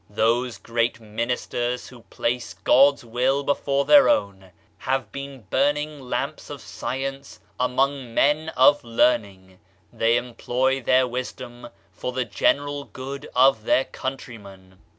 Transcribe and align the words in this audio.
Those 0.09 0.57
great 0.57 0.99
ministers 0.99 1.89
who 1.89 2.01
place 2.01 2.55
God's 2.55 3.05
will 3.05 3.43
before 3.43 3.85
their 3.85 4.09
own 4.09 4.49
have 4.79 5.11
been 5.11 5.43
burning 5.51 5.99
lamps 5.99 6.49
of 6.49 6.59
science 6.59 7.39
among 7.59 8.11
men 8.15 8.49
of 8.57 8.83
learning; 8.83 9.59
they 9.93 10.17
employ 10.17 10.81
their 10.81 11.07
wisdom 11.07 11.69
for 11.91 12.13
the 12.13 12.25
general 12.25 12.85
good 12.85 13.29
of 13.35 13.63
their 13.65 13.85
countrymen. 13.85 14.79